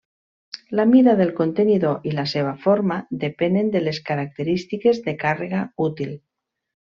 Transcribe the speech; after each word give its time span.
La 0.77 0.85
mida 0.91 1.11
del 1.19 1.33
contenidor 1.39 2.07
i 2.11 2.13
la 2.19 2.23
seva 2.31 2.55
forma 2.63 2.97
depenen 3.25 3.69
de 3.77 3.81
les 3.85 4.01
característiques 4.09 5.03
de 5.11 5.17
càrrega 5.27 5.61
útil. 5.91 6.17